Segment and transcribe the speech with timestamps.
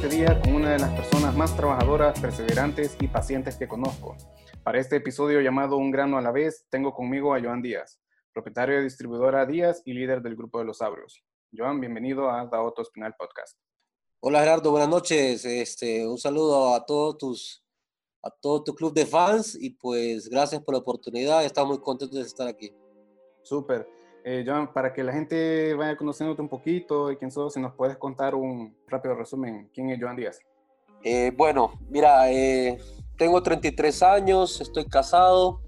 [0.00, 4.16] este día con una de las personas más trabajadoras, perseverantes y pacientes que conozco.
[4.62, 7.98] Para este episodio llamado Un grano a la vez, tengo conmigo a Joan Díaz,
[8.32, 11.24] propietario de distribuidora Díaz y líder del grupo de los Abrios.
[11.52, 13.58] Joan, bienvenido a Daoto Espinal Podcast.
[14.20, 15.44] Hola Gerardo, buenas noches.
[15.44, 17.64] Este, un saludo a todos tus
[18.22, 21.44] a todo tu club de fans y pues gracias por la oportunidad.
[21.44, 22.72] Estamos muy contentos de estar aquí.
[23.42, 23.97] Súper.
[24.24, 27.74] Eh, Joan, para que la gente vaya conociéndote un poquito y quién sos, si nos
[27.74, 30.40] puedes contar un rápido resumen, ¿quién es Joan Díaz?
[31.02, 32.78] Eh, bueno, mira, eh,
[33.16, 35.60] tengo 33 años, estoy casado,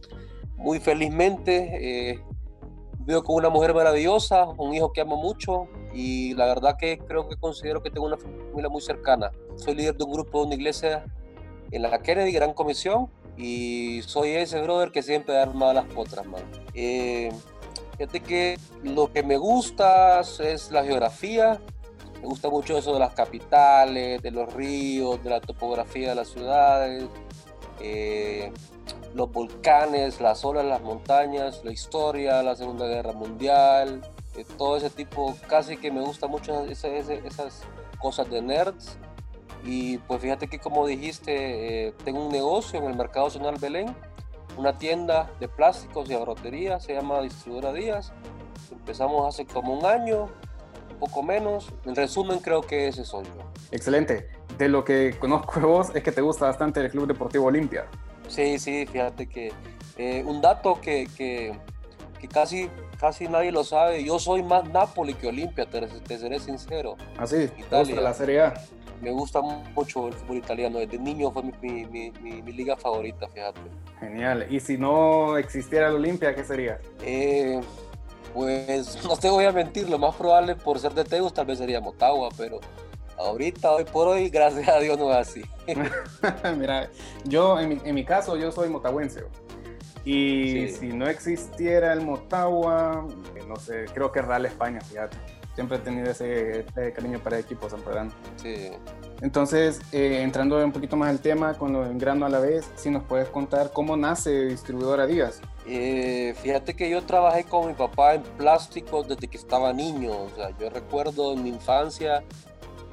[0.56, 2.10] muy felizmente.
[2.10, 2.24] Eh,
[3.00, 7.28] vivo con una mujer maravillosa, un hijo que amo mucho y la verdad que creo
[7.28, 9.30] que considero que tengo una familia muy cercana.
[9.56, 11.04] Soy líder de un grupo de una iglesia
[11.70, 16.42] en la Kennedy, Gran Comisión, y soy ese brother que siempre arma las potras, man.
[16.74, 17.32] Eh,
[18.00, 21.60] fíjate que lo que me gusta es la geografía,
[22.22, 26.28] me gusta mucho eso de las capitales, de los ríos, de la topografía de las
[26.28, 27.04] ciudades,
[27.78, 28.52] eh,
[29.14, 34.00] los volcanes, las olas, las montañas, la historia, la Segunda Guerra Mundial,
[34.34, 37.64] eh, todo ese tipo, casi que me gusta mucho esas, esas
[37.98, 38.96] cosas de nerds.
[39.62, 43.94] Y pues fíjate que como dijiste, eh, tengo un negocio en el Mercado Nacional Belén,
[44.56, 48.12] una tienda de plásticos y agrotería, se llama Distribuidora Díaz.
[48.72, 50.24] Empezamos hace como un año,
[50.90, 51.72] un poco menos.
[51.84, 53.50] En resumen, creo que ese soy yo.
[53.70, 54.28] Excelente.
[54.58, 57.86] De lo que conozco de vos es que te gusta bastante el Club Deportivo Olimpia.
[58.28, 59.52] Sí, sí, fíjate que
[59.96, 61.58] eh, un dato que, que,
[62.20, 62.68] que, casi,
[62.98, 66.96] casi nadie lo sabe, yo soy más Napoli que Olimpia, te, te seré sincero.
[67.18, 67.50] ¿Ah, sí?
[67.58, 68.00] Italia.
[68.00, 68.54] la Serie A?
[69.00, 70.78] Me gusta mucho el fútbol italiano.
[70.78, 73.60] Desde niño fue mi, mi, mi, mi liga favorita, fíjate.
[73.98, 74.46] Genial.
[74.50, 76.78] ¿Y si no existiera el Olimpia, qué sería?
[77.02, 77.60] Eh,
[78.34, 81.58] pues no te voy a mentir, lo más probable por ser de Teus tal vez
[81.58, 82.60] sería Motagua, pero
[83.18, 85.42] ahorita, hoy por hoy, gracias a Dios no es así.
[86.58, 86.90] Mira,
[87.24, 89.24] yo en mi, en mi, caso, yo soy motahuense.
[90.04, 90.68] Y sí.
[90.68, 93.06] si no existiera el Motagua,
[93.46, 95.18] no sé, creo que Real España, fíjate
[95.54, 98.08] siempre he tenido ese, ese cariño para el equipo Pedro.
[98.36, 98.70] Sí.
[99.20, 102.90] Entonces, eh, entrando un poquito más al tema, con lo grano a la vez, si
[102.90, 105.40] nos puedes contar cómo nace Distribuidora Díaz.
[105.66, 110.12] Eh, fíjate que yo trabajé con mi papá en plástico desde que estaba niño.
[110.12, 112.22] O sea, yo recuerdo en mi infancia,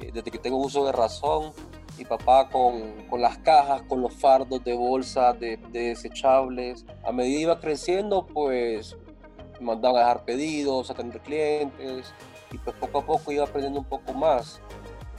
[0.00, 1.52] eh, desde que tengo uso de razón,
[1.96, 6.84] mi papá con, con, las cajas, con los fardos de bolsa, de, de desechables.
[7.04, 8.96] A medida iba creciendo, pues
[9.60, 12.12] mandaban a dejar pedidos, a tener clientes
[12.50, 14.60] y pues poco a poco iba aprendiendo un poco más.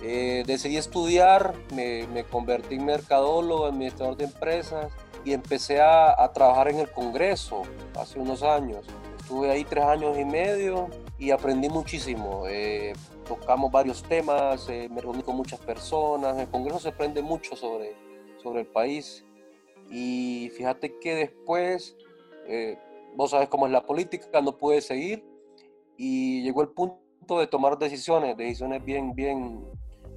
[0.01, 4.93] Eh, decidí estudiar, me, me, convertí en mercadólogo, administrador de empresas
[5.25, 7.63] y empecé a, a, trabajar en el Congreso
[7.97, 8.85] hace unos años.
[9.19, 10.89] Estuve ahí tres años y medio
[11.19, 12.45] y aprendí muchísimo.
[12.47, 12.93] Eh,
[13.27, 16.33] tocamos varios temas, eh, me reuní con muchas personas.
[16.33, 17.95] En el Congreso se aprende mucho sobre,
[18.41, 19.23] sobre el país.
[19.91, 21.95] Y fíjate que después,
[22.47, 22.77] eh,
[23.15, 25.25] vos sabes cómo es la política, no pude seguir
[25.97, 29.65] y llegó el punto de tomar decisiones, decisiones bien, bien,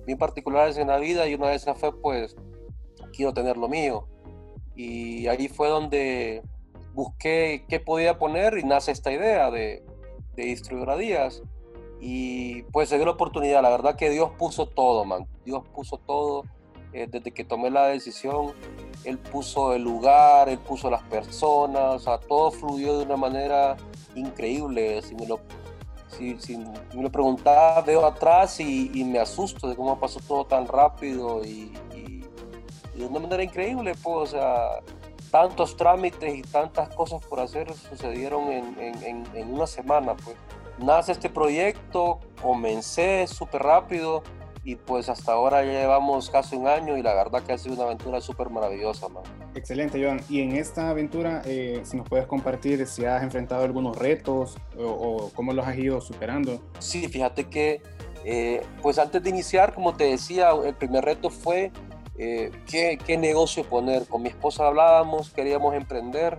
[0.06, 2.36] bien particulares en la vida y una de esas fue pues
[3.12, 4.06] quiero tener lo mío.
[4.74, 6.42] Y ahí fue donde
[6.94, 9.84] busqué qué podía poner y nace esta idea de,
[10.36, 11.42] de distribuir días.
[12.00, 15.26] Y pues se dio la oportunidad, la verdad que Dios puso todo, man.
[15.44, 16.44] Dios puso todo.
[16.92, 18.52] Eh, desde que tomé la decisión,
[19.04, 23.76] Él puso el lugar, Él puso las personas, o sea, todo fluyó de una manera
[24.14, 25.00] increíble.
[25.02, 25.40] Si me lo
[26.18, 26.36] si,
[27.10, 31.72] preguntaba, veo atrás y, me asusto de cómo pasó todo tan rápido y,
[32.94, 34.80] de una manera increíble, pues, o sea,
[35.30, 40.36] tantos trámites y tantas cosas por hacer sucedieron en, en, en una semana, pues.
[40.78, 44.22] Nace este proyecto, comencé súper rápido,
[44.64, 47.74] y pues hasta ahora ya llevamos casi un año y la verdad que ha sido
[47.74, 49.24] una aventura súper maravillosa, man.
[49.54, 50.20] Excelente, Joan.
[50.28, 54.84] Y en esta aventura, eh, si nos puedes compartir si has enfrentado algunos retos o,
[54.84, 56.60] o, cómo los has ido superando.
[56.78, 57.82] Sí, fíjate que
[58.24, 61.72] eh, pues antes de iniciar, como te decía, el primer reto fue
[62.18, 64.06] eh, ¿qué, qué negocio poner.
[64.06, 66.38] Con mi esposa hablábamos, queríamos emprender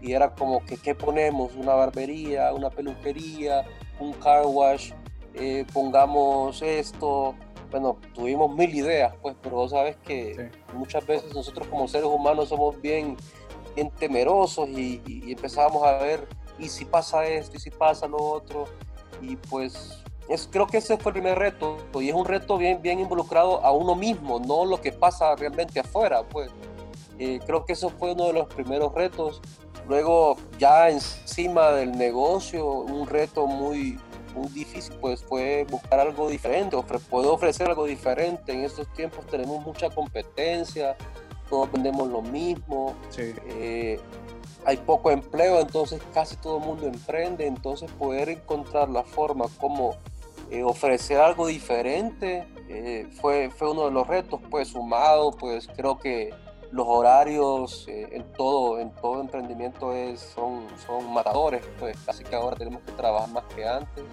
[0.00, 3.64] y era como que qué ponemos, una barbería, una peluquería,
[4.00, 4.92] un car wash,
[5.34, 7.36] eh, pongamos esto,
[7.72, 10.58] bueno, tuvimos mil ideas, pues, pero vos sabes que sí.
[10.74, 13.16] muchas veces nosotros como seres humanos somos bien,
[13.74, 16.28] bien temerosos y, y, y, empezábamos a ver,
[16.58, 18.66] y si pasa esto, y si pasa lo otro,
[19.20, 22.80] y pues es, creo que ese fue el primer reto, y es un reto bien,
[22.80, 26.50] bien involucrado a uno mismo, no lo que pasa realmente afuera, pues.
[27.18, 29.40] Eh, creo que eso fue uno de los primeros retos.
[29.88, 33.98] Luego, ya encima del negocio, un reto muy,
[34.34, 38.52] muy difícil pues fue buscar algo diferente, ofre puedo ofrecer algo diferente.
[38.52, 40.96] En estos tiempos tenemos mucha competencia,
[41.48, 44.00] todos vendemos lo mismo, eh,
[44.64, 49.96] hay poco empleo, entonces casi todo el mundo emprende, entonces poder encontrar la forma como
[50.50, 55.98] eh, ofrecer algo diferente eh, fue, fue uno de los retos, pues sumado, pues creo
[55.98, 56.32] que
[56.72, 61.96] los horarios eh, en todo en todo emprendimiento es, son, son matadores, pues.
[62.04, 64.04] Casi que ahora tenemos que trabajar más que antes.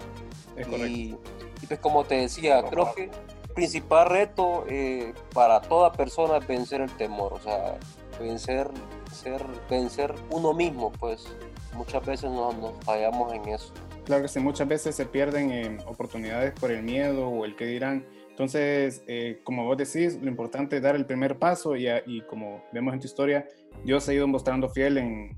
[0.86, 1.16] y,
[1.62, 6.46] y, pues como te decía, creo que el principal reto eh, para toda persona es
[6.46, 7.78] vencer el temor, o sea,
[8.20, 8.68] vencer,
[9.10, 11.26] ser, vencer uno mismo, pues.
[11.72, 13.72] Muchas veces nos, nos fallamos en eso.
[14.04, 17.64] Claro que sí, muchas veces se pierden eh, oportunidades por el miedo o el que
[17.64, 18.04] dirán
[18.40, 22.64] entonces, eh, como vos decís, lo importante es dar el primer paso y, y como
[22.72, 23.46] vemos en tu historia,
[23.84, 25.36] Dios ha ido mostrando fiel en,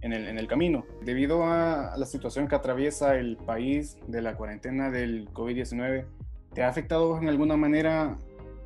[0.00, 0.84] en, el, camino.
[1.04, 6.04] Debido a la situación que atraviesa el país de la cuarentena del COVID-19,
[6.52, 8.18] ¿te ha afectado en alguna manera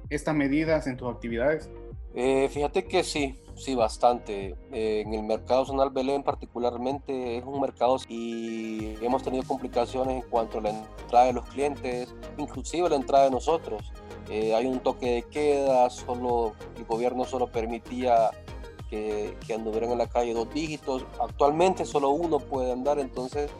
[0.08, 1.70] estas medidas en tus actividades?
[2.18, 4.56] Eh, fíjate que sí, sí, bastante.
[4.72, 10.30] Eh, en el mercado zonal Belén particularmente es un mercado y hemos tenido complicaciones en
[10.30, 13.92] cuanto a la entrada de los clientes, inclusive la entrada de nosotros.
[14.30, 18.30] Eh, hay un toque de queda, solo el gobierno solo permitía
[18.88, 21.04] que, anduvieran en la calle dos dígitos.
[21.20, 23.50] Actualmente solo uno puede andar, entonces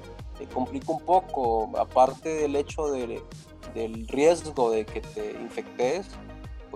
[0.54, 3.22] complica un poco, aparte del hecho de,
[3.74, 6.08] del riesgo de que te infectes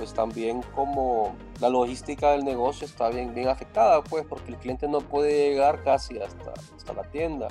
[0.01, 4.89] pues también como la logística del negocio está bien, bien afectada, pues porque el cliente
[4.89, 7.49] no puede llegar casi hasta, hasta la tienda.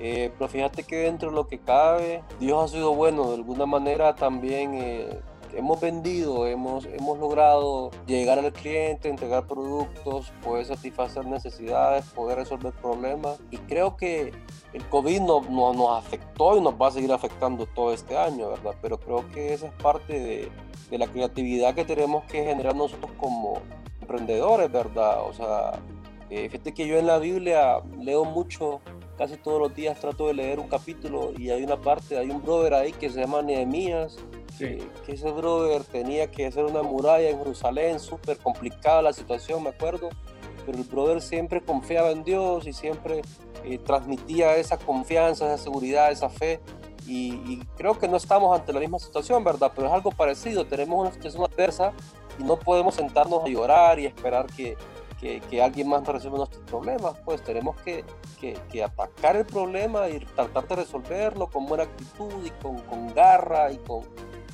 [0.00, 3.66] Eh, pero fíjate que dentro de lo que cabe, Dios ha sido bueno, de alguna
[3.66, 5.20] manera también eh,
[5.52, 12.72] hemos vendido, hemos, hemos logrado llegar al cliente, entregar productos, poder satisfacer necesidades, poder resolver
[12.72, 13.40] problemas.
[13.50, 14.32] Y creo que
[14.72, 18.50] el COVID no, no, nos afectó y nos va a seguir afectando todo este año,
[18.50, 18.74] ¿verdad?
[18.82, 20.52] Pero creo que esa es parte de,
[20.90, 23.60] de la creatividad que tenemos que generar nosotros como
[24.00, 25.22] emprendedores, ¿verdad?
[25.26, 25.80] O sea,
[26.30, 28.80] eh, fíjate que yo en la Biblia leo mucho,
[29.16, 32.42] casi todos los días trato de leer un capítulo y hay una parte, hay un
[32.42, 34.18] brother ahí que se llama Nehemías,
[34.58, 39.70] que, ese brother tenía que hacer una muralla en Jerusalén, súper complicada la situación, me
[39.70, 40.08] acuerdo,
[40.68, 43.22] pero el brother siempre confiaba en Dios y siempre
[43.64, 46.60] eh, transmitía esa confianza, esa seguridad, esa fe.
[47.06, 49.72] Y, creo que no estamos ante la misma situación, ¿verdad?
[49.74, 51.94] Pero es algo parecido, tenemos una situación adversa
[52.38, 54.76] y no podemos sentarnos a llorar y esperar que,
[55.18, 58.04] que, que alguien más nos resuelva nuestros problemas, pues tenemos que,
[58.38, 63.72] que, atacar el problema y tratar de resolverlo con buena actitud y con, con garra
[63.72, 64.02] y con,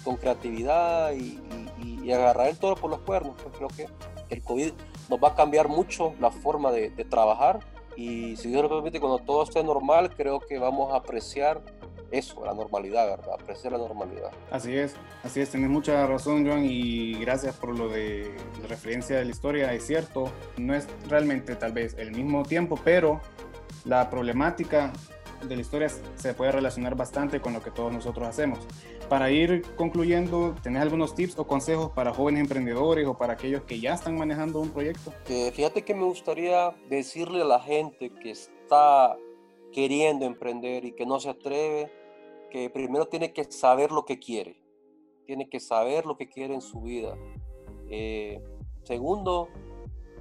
[0.04, 1.40] con creatividad y,
[1.82, 3.34] y, agarrar el toro por los cuernos.
[3.42, 4.72] Pues creo que el COVID
[5.08, 7.60] nos va a cambiar mucho la forma de, trabajar
[7.96, 11.62] y si Dios lo permite, cuando todo esté normal, creo que vamos a apreciar
[12.10, 13.34] eso, la normalidad, ¿verdad?
[13.40, 14.30] Apreciar la normalidad.
[14.50, 19.16] Así es, así es, tienes mucha razón, Joan, y gracias por lo de la referencia
[19.16, 19.72] de la historia.
[19.72, 23.20] Es cierto, no es realmente tal vez el mismo tiempo, pero
[23.84, 24.92] la problemática
[25.48, 28.58] de la historia se puede relacionar bastante con lo que todos nosotros hacemos.
[29.08, 33.80] Para ir concluyendo, ¿tenés algunos tips o consejos para jóvenes emprendedores o para aquellos que
[33.80, 35.12] ya están manejando un proyecto?
[35.28, 39.16] Eh, fíjate que me gustaría decirle a la gente que está
[39.72, 41.92] queriendo emprender y que no se atreve,
[42.50, 44.56] que primero tiene que saber lo que quiere,
[45.26, 47.16] tiene que saber lo que quiere en su vida.
[47.90, 48.40] Eh,
[48.84, 49.48] segundo,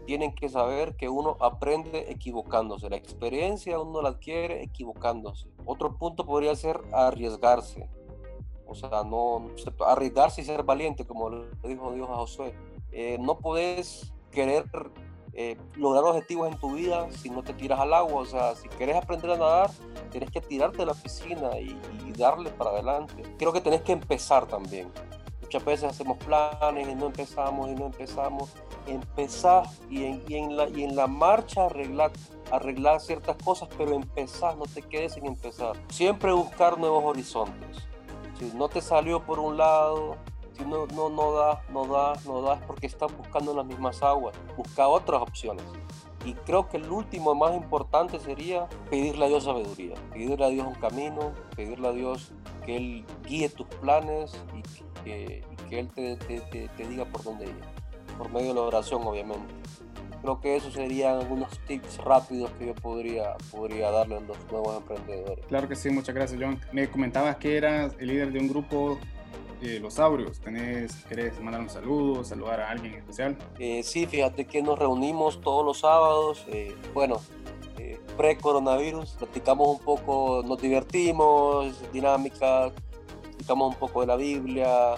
[0.05, 2.89] tienen que saber que uno aprende equivocándose.
[2.89, 5.49] La experiencia uno la adquiere equivocándose.
[5.65, 7.89] Otro punto podría ser arriesgarse.
[8.65, 9.49] O sea, no
[9.85, 12.55] arriesgarse y ser valiente, como le dijo Dios a Josué.
[12.91, 14.65] Eh, no puedes querer
[15.35, 18.21] eh, lograr objetivos en tu vida si no te tiras al agua.
[18.21, 19.71] O sea, si quieres aprender a nadar,
[20.11, 21.79] tienes que tirarte de la piscina y,
[22.13, 23.23] darle para adelante.
[23.39, 24.91] Creo que tenés que empezar también.
[25.41, 28.53] Muchas veces hacemos planes y no empezamos y no empezamos.
[28.87, 32.11] Empezar y en, y en, la, y en la marcha arreglar,
[32.51, 35.75] arreglar ciertas cosas, pero empezar, no te quedes sin empezar.
[35.89, 37.77] Siempre buscar nuevos horizontes.
[38.39, 40.17] Si no te salió por un lado,
[40.57, 44.35] si no, no, no das, no das, no das porque estás buscando las mismas aguas,
[44.55, 45.63] busca otras opciones.
[46.25, 50.67] Y creo que el último más importante sería pedirle a Dios sabiduría, pedirle a Dios
[50.67, 52.31] un camino, pedirle a Dios
[52.65, 54.61] que Él guíe tus planes y
[55.03, 57.55] que, que Él te, te, te, diga por dónde ir,
[58.17, 59.53] por medio de la oración obviamente.
[60.21, 64.77] Creo que esos serían algunos tips rápidos que yo podría, podría darle a los nuevos
[64.77, 65.45] emprendedores.
[65.47, 66.59] Claro que sí, muchas gracias John.
[66.71, 68.97] Me comentabas que eras el líder de un grupo
[69.61, 70.39] eh, los Aureos?
[70.39, 73.37] ¿Tenés, ¿Querés mandar un saludo, saludar a alguien especial?
[73.59, 76.45] Eh, sí, fíjate que nos reunimos todos los sábados.
[76.49, 77.21] Eh, bueno,
[78.17, 79.11] pre-coronavirus.
[79.11, 82.71] Platicamos un poco, nos divertimos, dinámicas,
[83.23, 84.95] platicamos un poco de la Biblia,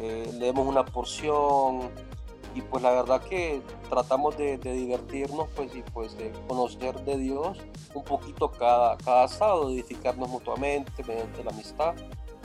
[0.00, 1.90] eh, leemos una porción
[2.58, 7.56] y pues la verdad que tratamos de, divertirnos pues y pues de conocer de Dios
[7.94, 11.94] un poquito cada, cada sábado, edificarnos mutuamente mediante la amistad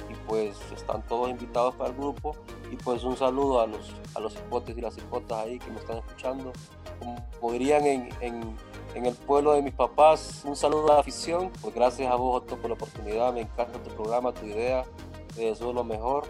[0.08, 2.36] y pues están todos invitados para el grupo
[2.72, 5.80] y pues un saludo a los, a los hipotes y las hipotas ahí que me
[5.80, 6.54] están escuchando.
[7.40, 8.56] Como, dirían en, en,
[8.94, 12.44] en, el pueblo de mis papás, un saludo a la afición, pues gracias a vos
[12.44, 14.84] Otto por la oportunidad, me encanta tu programa, tu idea,
[15.36, 16.26] te deseo lo mejor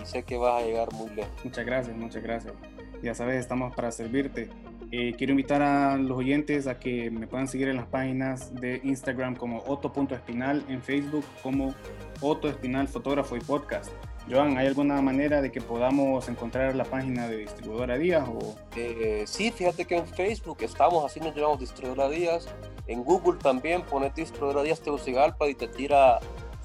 [0.00, 1.32] y sé que vas a llegar muy lejos.
[1.42, 2.73] Muchas gracias, muchas gracias.
[3.04, 4.48] Ya sabes, estamos para servirte.
[4.90, 8.80] Eh, quiero invitar a los oyentes a que me puedan seguir en las páginas de
[8.82, 11.74] Instagram como Otto.espinal, en Facebook como
[12.22, 13.92] Otto Espinal Fotógrafo y Podcast.
[14.30, 18.26] Joan, ¿hay alguna manera de que podamos encontrar la página de Distribuidora Díaz?
[18.26, 18.56] O...
[18.74, 22.46] Eh, sí, fíjate que en Facebook estamos, así nos llamamos Distribuidora Díaz.
[22.86, 26.20] En Google también pones Distribuidora Díaz Tegucigalpa y te tira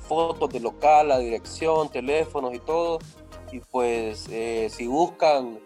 [0.08, 3.00] fotos de local, la dirección, teléfonos y todo.
[3.51, 5.60] Y pues eh, si buscan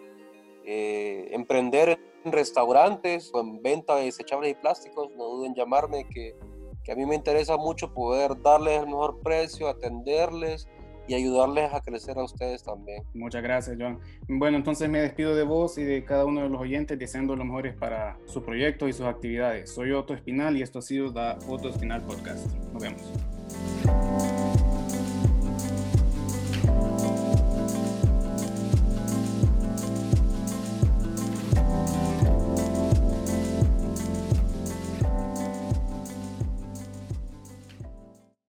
[0.66, 6.34] emprender restaurantes o en venta de desechables y plásticos, no duden en llamarme, que,
[6.82, 10.68] que a mí me interesa mucho poder darles el mejor precio, atenderles
[11.06, 13.02] y ayudarles a crecer a ustedes también.
[13.14, 14.00] Muchas gracias, Joan.
[14.28, 17.44] Bueno, entonces me despido de vos y de cada uno de los oyentes deseando lo
[17.44, 19.70] mejores para su proyecto y sus actividades.
[19.70, 22.50] Soy Otto Espinal y esto ha sido The Otto Espinal Podcast.
[22.72, 23.33] Nos vemos.